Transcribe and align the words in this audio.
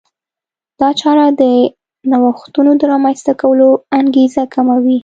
دا 0.79 0.89
چاره 1.01 1.25
د 1.41 1.43
نوښتونو 2.11 2.71
د 2.77 2.81
رامنځته 2.91 3.33
کولو 3.41 3.69
انګېزه 3.99 4.43
کموي. 4.53 4.97